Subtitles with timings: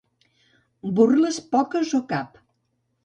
[1.01, 2.41] Burles, poques o cap.